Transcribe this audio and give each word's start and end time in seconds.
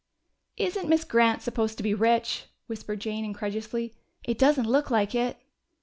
"Isn't 0.57 0.89
Miss 0.89 1.03
Grant 1.03 1.43
supposed 1.43 1.77
to 1.77 1.83
be 1.83 1.93
rich?" 1.93 2.45
whispered 2.65 2.99
Jane 3.01 3.23
incredulously. 3.23 3.93
"It 4.23 4.39
doesn't 4.39 4.65
look 4.65 4.89
like 4.89 5.13
it!" 5.13 5.37